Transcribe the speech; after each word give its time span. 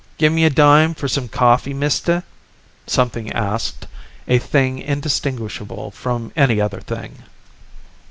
"Give 0.17 0.33
me 0.33 0.45
a 0.45 0.49
dime 0.49 0.95
for 0.95 1.07
some 1.07 1.27
coffee, 1.27 1.75
mister?" 1.75 2.23
something 2.87 3.31
asked, 3.33 3.85
a 4.27 4.39
thing 4.39 4.79
indistinguishable 4.79 5.91
from 5.91 6.31
any 6.35 6.59
other 6.59 6.81
thing. 6.81 7.17